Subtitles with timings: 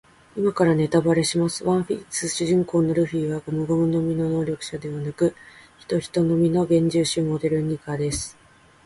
[0.35, 1.63] 今からネタバレします。
[1.63, 5.35] ワンピース主人公のルフィはゴムゴムの実の能力者ではなく、
[5.77, 8.35] ヒトヒトの実幻獣種モデルニカです。